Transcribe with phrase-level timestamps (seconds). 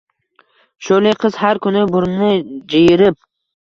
[0.87, 2.35] Sho’rlik qiz har kuni burnini
[2.75, 3.27] jiyirib